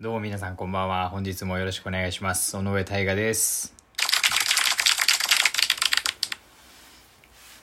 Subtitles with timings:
[0.00, 1.08] どうも皆さんこんばんは。
[1.08, 2.56] 本日もよろしくお願いします。
[2.56, 3.72] 尾上大我です。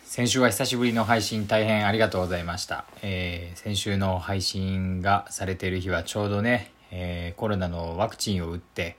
[0.06, 2.86] 先週は久しぶりの配信大変ありがとうございました。
[3.02, 8.96] えー先週の配信がされている日はちょうどね、えーコロナのワクチンを打って、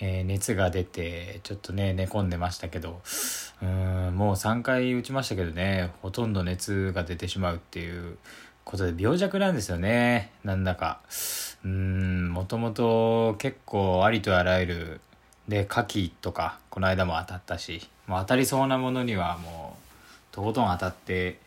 [0.00, 3.02] えー熱が出て、ちょっとね、寝込んでましたけど、
[3.60, 8.16] うーん、もう3回打ちましたけどね、ほとんど熱が出てしまうっていう
[8.64, 11.00] ことで病弱なんですよね、なんだか。
[11.68, 15.00] もともと結構ありとあらゆる、
[15.48, 19.76] で、牡蠣とか、この間も当たったし、もう当たりそうなものにはも
[20.32, 21.40] う、とことん当たって、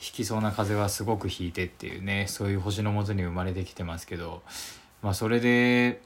[0.00, 4.42] 引きそうな風はすごく引いてっていうね、そういう星のもとに生まれてきてますけど、
[5.02, 6.00] まあそれで、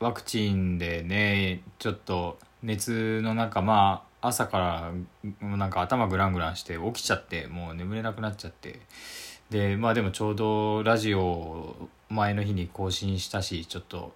[0.00, 4.92] ワクチンでねちょっと熱の中まあ朝か
[5.42, 8.80] らなんか頭グラングランして起きちゃってもう眠れなくなっちゃって
[9.50, 14.12] でまあでもちょうどラジオを前の日に更新したしちょっと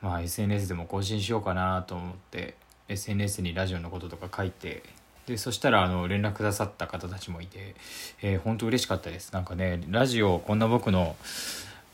[0.00, 2.54] まあ SNS でも更新しようかなと思って
[2.88, 4.82] SNS にラジオのこととか書いて
[5.26, 7.74] でそしたらあの連絡くださった方たちもいて、
[8.20, 9.32] えー、本当嬉しかったです。
[9.32, 11.16] なんかねラジオこんな僕の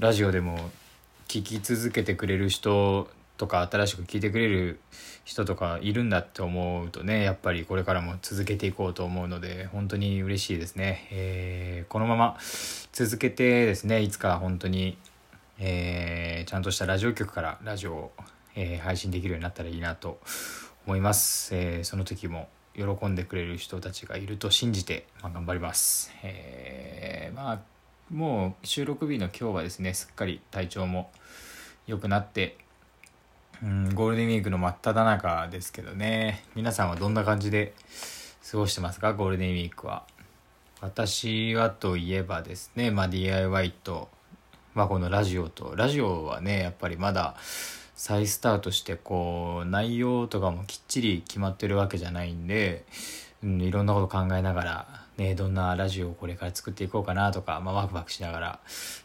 [0.01, 0.59] ラジオでも
[1.29, 3.09] 聞き続けてくれる人
[3.41, 4.81] とか新しく聞いてくれる
[5.25, 12.37] 人とかいるんだって思うとねやっぱりこれからも続けていこうと思うので本当に嬉しいですね、えーこのまま
[12.93, 14.99] 続けてですねいつか本当に、
[15.59, 18.13] えーちゃんとしたラジオ局からラジオを、
[18.55, 20.21] えー配信できるようになったらいいなと
[20.87, 27.61] 思います、えその時も喜んでくれる人たちがいると信じて、まあ、頑張ります、えまあ
[28.11, 31.11] もう収録日の今日はですねすっかり体調も
[31.87, 32.59] 良くなって
[33.62, 36.44] うんゴールデンウィークの真っ只中ですけどね。
[36.55, 37.75] 皆さんはどんな感じで
[38.50, 39.12] 過ごしてますか？
[39.12, 40.05] ゴールデンウィークは。
[40.80, 44.08] 私はといえばですね、まあ、DIY と、
[44.75, 45.75] まあ、このラジオと。
[45.77, 47.34] ラジオはねやっぱりまだ
[47.94, 52.86] 再スタートしてこう内容とかもきっちり決まってるわけじゃないんで、
[53.44, 58.60] うん、いろんなこと考えながら、ね、どんなラジオをこれから作っていこうかなとか、まあ、ワクワクしながら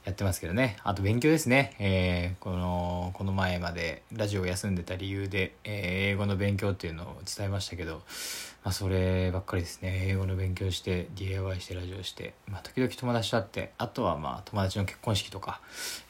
[0.06, 0.78] やってますけどね。
[0.86, 7.96] あと勉強ですね、えーこのこの前までラジオを休んでた理由で、えー英語の勉強っていうのを伝えましたけど、
[8.64, 10.06] まあ、そればっかりですね。
[10.08, 15.60] 英語の勉強して DIY してラジオして、まあ、時々友達と会ってあとはまあ友達の結婚式とか、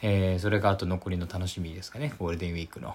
[0.04, 2.14] えーそれがあと残りの楽しみですかね。
[2.20, 2.94] ゴールデンウィークの。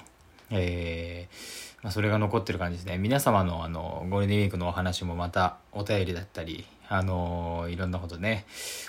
[0.52, 2.98] えーまあ、それが残ってる感じですね。
[2.98, 8.44] 皆様のあのゴールデンウィークのお話もまたお便りだったりあのいろんなことね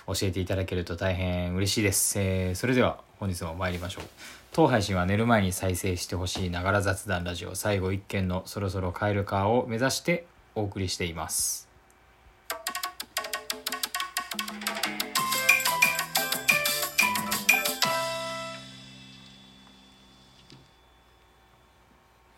[0.08, 4.04] 教えていただけると大変嬉しいです、えーそれでは本日も参りましょう。
[4.52, 10.26] 当配信は寝る前に再生してほしいながら雑談ラジオ最後一件のそろそろ帰るかを目指して
[10.56, 11.71] お送りしています。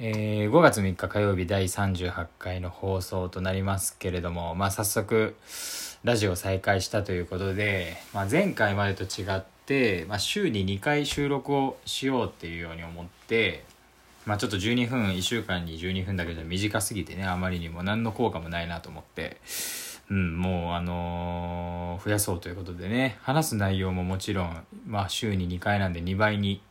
[0.06, 5.34] えー5月3日火曜日第38回の放送となりますけれども、まあ、早速
[6.04, 13.64] ラジオ再開したということで、まあ、前回までと違って、まあ、週に2回収録をしようっていうように思って、
[14.26, 19.38] まあ、ちょっと12分1週間に12分だけじゃ短すぎてねあまりにも何の効果もないなと思って、
[20.12, 26.62] うん、もうあのー増やそうということでね話す内容ももちろん、まあ、週に2回なんで2倍に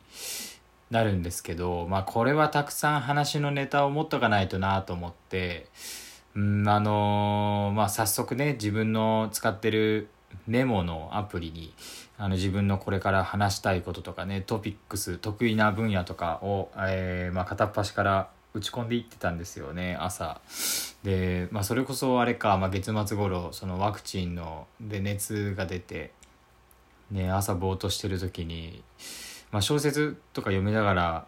[0.93, 5.65] なるんですけど、まあ、これはたくさん話のネタを持っとかないとなと思って、
[6.35, 10.07] うん、あのーまあ、早速ね、自分の使ってる
[10.47, 11.73] メモのアプリに、
[12.17, 20.41] あの自分のこれから話したいこととかね、トピックス、得意な分野とかを、えーまあ、片っ端から打ち込んでいってたんですよね、朝。
[21.03, 26.11] で、まあ、それこそあれか、まあ、月末頃、そのワクチンの、で熱が出て、
[27.09, 28.83] ね、朝ぼーっとしてる時に、
[29.53, 31.27] まあ、小説とか読みながら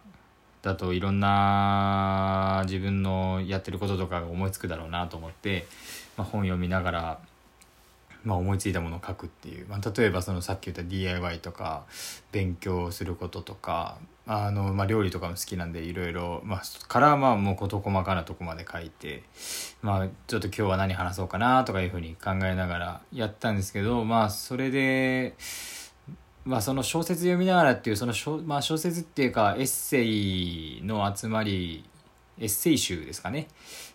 [0.60, 5.68] だといろんな自分のやってることとかが思いつくだろうなと思って、
[6.16, 7.20] まあ、本読みながら、
[8.24, 11.84] まあ、思いついたものを書くっていう、まあ、例えばそのさっき言った DIY とか
[12.32, 19.22] 勉強することとかあの、まあ、料理とかも好きなんでいろいろ、まあ、からまあもう事細かなとこまで書いて、
[19.82, 25.36] まあ、ちょっと今日は何話そうかなとかいうふうに考えながらやったんですけどまあそれで。
[26.46, 31.84] まあ、その小説読みながらっていうその小,、まあ、小説っていうかエッセイの集まり
[32.38, 33.48] エッセイ集ですかね。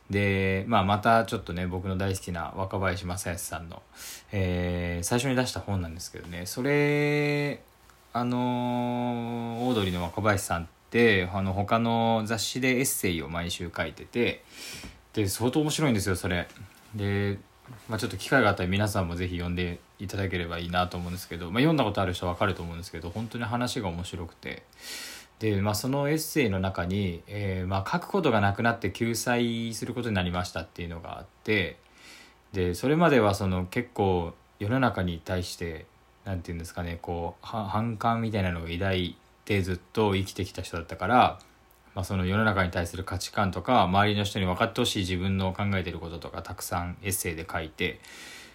[0.09, 3.81] で、まあ、またちょっとね僕の大好きな若林正康さんの、
[4.33, 6.45] えー最初に出した本なんですけどね。
[6.45, 7.62] それ
[8.13, 14.44] あのオードリーの若林さんってあの他の雑誌でエッセイを毎週書いてて
[15.13, 16.50] で相当面白いんですよそれ。
[16.95, 17.39] で
[17.89, 24.63] まあ、ちょっと機会があったら皆さんもぜひ読んでいただければいいなと思うんですけど、まあ、読んだことある人は分かると思うんですけど本当に話が面白くて。
[25.39, 31.77] で、まあ、そのエッセイの中に、えーま、書くことがなくなって救済することになりましたっていうのがあって
[32.53, 35.88] でそれまではその結構世の中に対して
[36.25, 41.39] 何て言うんですかねこう反感みたいなのを抱いてずっと生きてきた人だったから、
[41.95, 47.99] まあ、その世の中に対する価値観とか周りの人に分かってほしい自分の考えてることとかたくさんエッセイで書いて、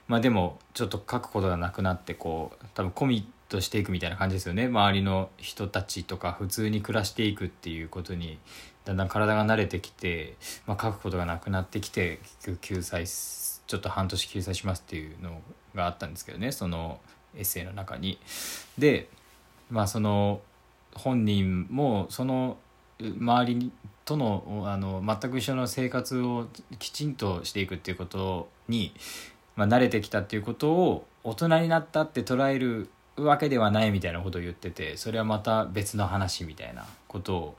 [0.08, 8.38] まあ、でもちょっと書くことがなくなってこう多分コミットしていくみたいな感じですよね周りの人たちとか普通に暮らしていくっていうことに
[8.84, 10.36] だんだん体が慣れてきて、
[10.66, 15.40] まあ、書くことがなくなってきて結局救済ちょっと半年救済しますっていうの
[15.74, 17.00] があったんですけどねその
[17.36, 18.18] エッセイの中に。
[18.78, 19.08] で
[19.70, 20.40] まあその
[20.94, 22.56] 本人もその
[23.00, 23.72] 周り
[24.04, 26.46] とのあの全く一緒の生活を
[26.78, 28.92] きちんとしていくっていうことに、
[29.56, 37.56] まあ、慣れてきたっていうことを大人になったって捉えるわけではないみたいなことを言っててそれはまた別の話みたいなことを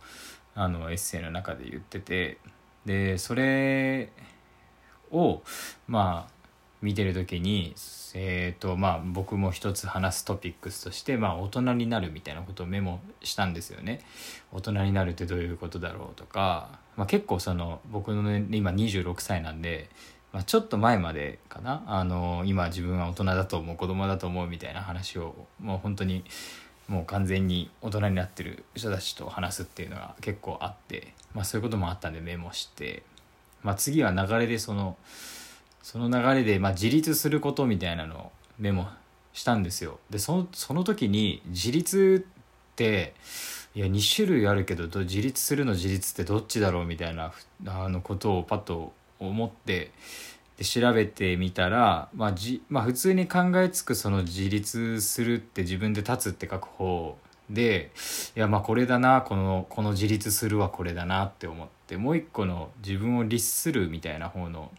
[0.56, 2.38] あのエッセイの中で言ってて
[2.86, 4.10] でそれ
[5.12, 5.42] を
[5.88, 6.37] まあ
[6.82, 7.74] 見てる時に、
[8.14, 14.02] えーとまあ、僕も一つ話すトピックスとして、まあ、大人になるみたいなことをメモしたんですよね。
[14.52, 19.90] 大人になるってどういうことだろうとか、まあ、結構その僕の、ね、今26歳なんで、
[20.34, 26.24] まあ、ちょっと前までかなあの今自分は大人だと思う子供だと思うみたいな話をもう本当に
[26.88, 33.04] もう完全に大人になってる人たちと話すっていうのが結構あって、まあ、そういうこともあったんでメモして、
[33.64, 34.96] まあ、次は流れでその。
[35.82, 38.88] その流れで、まあ、自立することみたいなのをメモ
[39.34, 40.00] したんですよ。
[40.10, 43.14] でそのその時に自立って
[43.76, 47.32] いや2種類あるけど自立するの自立ってどっちだろうみたいな
[47.66, 49.92] あのことをパッと思って
[50.58, 57.18] で調べてみたら、まあじまあ、普通に考えつくその自立するって自分で立つって書く方
[57.50, 57.92] で
[58.36, 64.72] いやまあこれだなこのこの自立するはこれだなって思ってもう一個の自分を律するみたいな方の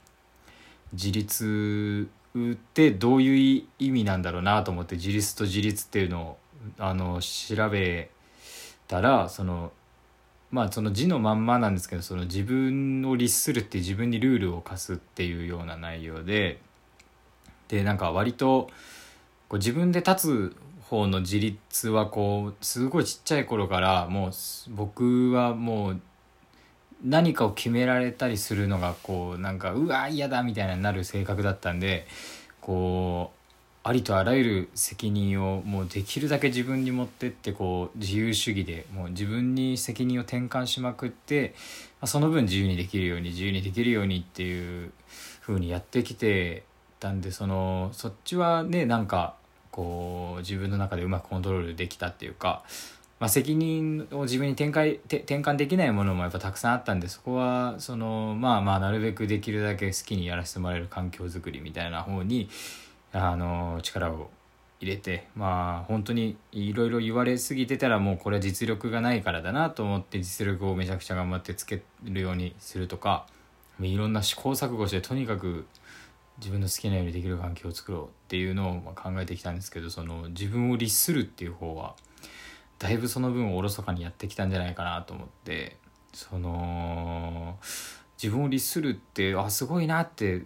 [0.93, 6.39] 自立ってどういう意味なんだろうなと思って自立と自立っていうのを
[6.79, 8.11] あの調べ
[8.87, 9.73] たらその
[10.51, 16.61] まあその字のまんまなんですけどその自分を律するって自分にルールを課すっていうような内容で
[17.69, 18.71] でなんか割と
[19.49, 20.57] こう自分で立つ
[20.89, 24.31] 方の自立はこうすごいちっちゃい頃からもう
[24.71, 26.01] 僕はもう
[27.05, 32.07] 何かを決められたりするのがこうなんかうわ嫌だみたいになる性格だったんで
[32.61, 33.39] こう
[33.85, 41.55] ありとあらゆる責任をもうできるだけ自分に持ってってこう自由主義でもう自分に責任を転換しまくって
[42.05, 44.93] その分自由にできるように自由にできるようにっていう
[45.41, 46.65] 風にやってきて
[47.01, 49.37] たんでそのそっちはねなんか
[49.71, 52.65] こう自分の中でうまくコントロールできたっていうか
[53.21, 62.49] まあ、責任を自分に転換転換できないものもやっぱたくさんあったんでそこはそのまあまあなるべくできるだけ好きにやらせてもらえる環境づくりみたいな方に
[63.13, 64.31] あの力を
[64.81, 73.27] 入れてまあ本当にいろいろ言われすぎてたらもうこれは実力がないからだなと思って実力をめちゃくちゃ頑張ってつけるようにするとか
[73.81, 75.67] いろんな試行錯誤してとにかく
[76.39, 81.97] 自分の好きなようにできる環境を作ろうっていうのを考えてきたんですけどその自分を律するっていう方は
[82.79, 85.77] だいぶその分おろそかにやってきたんじゃないかなと思って
[86.13, 87.59] その
[88.23, 90.45] 自分を律するってあすごいなって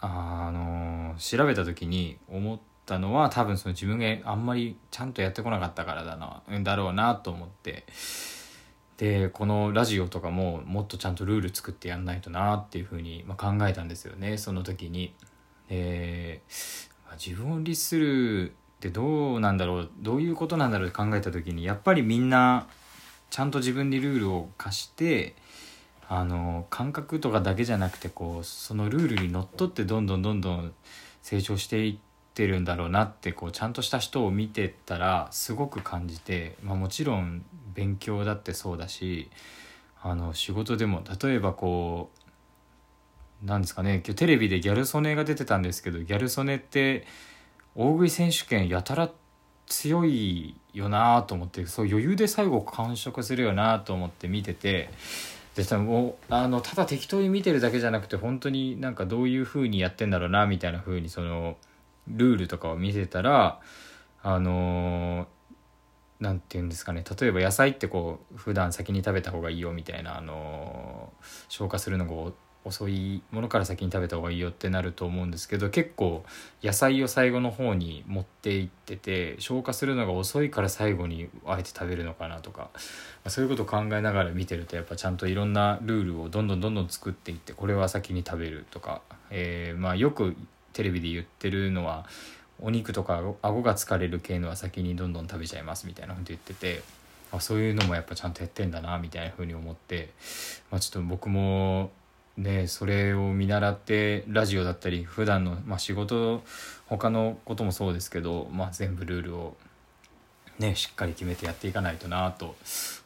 [0.00, 7.84] あの調べた時に思ったのは多分その自分があんまりちゃんとやってこなかったからだなだろうなと思って
[8.96, 15.14] でこのラジオとかももっとちゃんとルール作ってやんないとなっていうふうに、ま、考えたんですよねその時に。
[15.68, 16.42] で
[17.22, 22.68] 自分を律するってどうなんだろうどういうことなんだろうって考えた時にやっぱりみんな
[23.28, 25.34] ちゃんと自分にルールを課して
[26.08, 30.72] あの感覚とかだけじゃなくてこうそのルールにのっとってどんどんどんどん
[31.22, 31.98] 成長していっ
[32.34, 37.44] てるんだろうなってこうちゃんとした人を見てたらすごく感じて、まあ、もちろん
[37.74, 39.28] 勉強だってそうだし
[40.00, 42.10] あの仕事でも例えばこ
[43.42, 47.06] うなんですかね今日テレビでギャル曽根が出てたんですけどギャル曽根って
[47.78, 49.08] 大食い選手権やたら
[49.66, 54.90] 強いよなと思ってそう余裕で最後完食するよなと思って見てて
[55.54, 61.56] でもあのただ適当に見てるだけじゃなくて本当になんかどういう風にやってんだろうなみたいな風にその
[62.08, 63.60] ルールとかを見てたら
[64.24, 65.28] あの
[66.18, 67.04] 何て言うんですかね。
[67.20, 71.12] 例えば野菜ってこう普段先に食べた方がいいよみたいなあの
[71.48, 72.32] 消化するのが
[72.68, 76.24] 遅いものから先に食べた方がいいよってなると思うんですけど結構
[76.62, 82.70] 野菜を最後の方に持っていってて消化するのが遅いから最後にあえて食べるのかなとか
[83.24, 90.36] まそういうことを考えながら見てるとやっぱちゃんといろんなルールをどんどんどんどん作っていってこれは先に食べるとか、えー、まあよく
[90.72, 92.06] テレビで言ってるのは
[92.60, 96.82] お肉とか顎が疲れる系のは先にどんどん食べちゃいますみたいなこと言ってて
[97.30, 100.10] あそういうのもやっぱちゃんとやってんだなみたいな風に思って、
[100.70, 101.90] まあ、ちょっと僕も
[102.38, 106.42] ねそれを見習ってラジオだったり普段のまあ仕事
[106.86, 109.56] 他のこともそうですけど、まあ、全部ルールを
[110.58, 112.56] ねしっかり決めてやっていかないとなと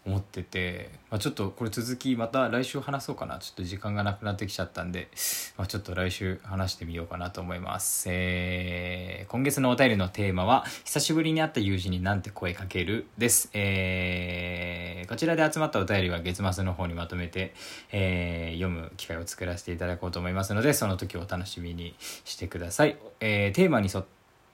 [0.05, 3.39] 思ってて、まあ、ちょっとこれ続きまた来週話そうかな。
[3.39, 5.09] ちょっと時間がなくなってきちゃったんで、
[5.57, 17.55] まあ、ちょっと来週話してみようかなと思います、えー、今月のお便りのテーマは「久しぶりに会った友人になんて声かける」です、えー、こちらで集まったお便りは月末の方にまとめて、
[17.91, 21.95] えー、読む機会を作らせていただこうと思いますのでその時をお楽しみに
[22.25, 24.05] してください、えー、テーマに沿っ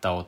[0.01, 0.27] たお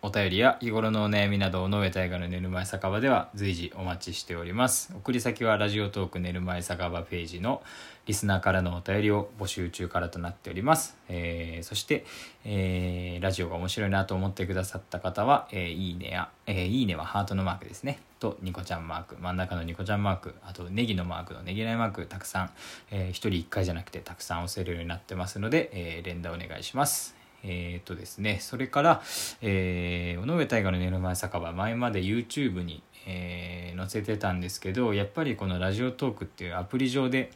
[0.00, 4.92] お便りや日頃のお悩みなどを野上大河の寝る前酒場では随時お待ちしております。
[4.94, 7.62] 送り先はラジオトーク寝る前酒場ページの
[8.06, 12.06] リスナーからのお便りを募集中からとなっております、えー、そして、
[12.44, 17.98] えー、ラジオが面白いなと思ってくださった方は、えー、いいねや、えー、いいねはハートのマークですね。
[18.20, 19.16] とニコちゃんマーク。
[19.20, 20.34] 真ん中のニコちゃんマーク。
[20.42, 22.06] あとネギのマークのネギライマーク。
[22.06, 22.50] たくさん、
[22.92, 27.17] えー、1人1回じゃなくてたくさん押せるようになってますので、えー、連打お願いします。
[27.44, 29.02] えー、っとですね、それから、
[29.40, 37.30] えー、尾上大河の寝る前酒場、前まで YouTube に、えー、載せてたんですけど、やっぱりこのラジオトークっていうアプリ上で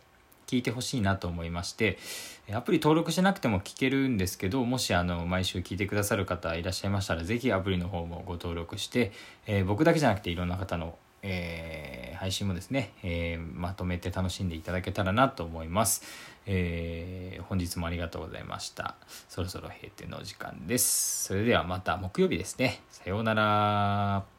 [0.46, 1.98] 聞いてほしいなと思いまして、
[2.52, 9.12] アプリ登録しなくても聞けるんですけど、もしあの、毎週聞いてくださる方いらっしゃいましたら、ぜひアプリの方もご登録して、
[9.46, 16.02] えー、僕だけじゃなくていろんな方のえー、配信もですね、えー、まとめて楽しんでいただけたらなと思います、
[16.46, 18.96] えー、本日もありがとうございました。
[19.28, 21.24] そろそろ閉店のお時間です。
[21.24, 22.80] それではまた木曜日ですね。
[22.90, 24.31] さようなら。